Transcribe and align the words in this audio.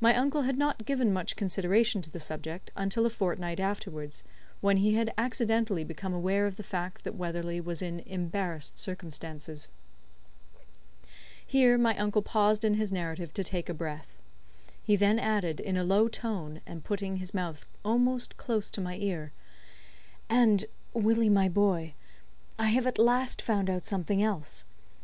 My 0.00 0.16
uncle 0.16 0.42
had 0.42 0.58
not 0.58 0.84
given 0.84 1.12
much 1.12 1.36
consideration 1.36 2.02
to 2.02 2.10
the 2.10 2.18
subject 2.18 2.72
until 2.74 3.06
a 3.06 3.08
fortnight 3.08 3.60
afterwards, 3.60 4.24
when 4.60 4.78
he 4.78 4.94
had 4.94 5.14
accidently 5.16 5.84
become 5.84 6.12
aware 6.12 6.44
of 6.46 6.56
the 6.56 6.64
fact 6.64 7.04
that 7.04 7.14
Weatherley 7.16 7.60
was 7.60 7.80
in 7.80 8.00
embarrassed 8.00 8.80
circumstances. 8.80 9.68
Here 11.46 11.78
my 11.78 11.96
uncle 11.96 12.20
paused 12.20 12.64
in 12.64 12.74
his 12.74 12.92
narrative 12.92 13.32
to 13.34 13.44
take 13.44 13.66
breath. 13.76 14.18
He 14.82 14.96
then 14.96 15.20
added, 15.20 15.60
in 15.60 15.76
a 15.76 15.84
low 15.84 16.08
tone, 16.08 16.60
and 16.66 16.82
putting 16.82 17.18
his 17.18 17.32
mouth 17.32 17.64
almost 17.84 18.36
close 18.36 18.68
to 18.70 18.80
my 18.80 18.96
ear: 18.96 19.30
"And, 20.28 20.64
Willie, 20.94 21.28
my 21.30 21.48
boy, 21.48 21.94
I 22.58 22.70
have 22.70 22.88
at 22.88 22.98
last 22.98 23.40
found 23.40 23.70
out 23.70 23.86
something 23.86 24.20
else. 24.20 24.64